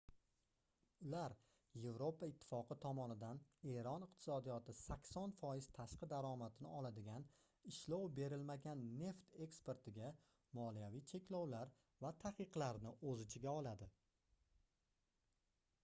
ular 1.07 1.33
yevropa 1.81 2.27
ittifoqi 2.31 2.77
tomonidan 2.85 3.41
eron 3.73 4.05
iqtisodiyoti 4.05 4.75
80% 4.79 5.67
tashqi 5.79 6.09
daromadini 6.15 6.71
oladigan 6.79 7.27
ishlov 7.73 8.07
berilmagan 8.21 8.83
neft 9.03 9.39
eksportiga 9.47 10.11
moliyaviy 10.61 11.05
cheklovlar 11.15 11.75
va 12.07 12.15
taqiqlarni 12.25 12.95
oʻz 13.13 13.25
ichiga 13.29 13.55
oladi 13.63 13.91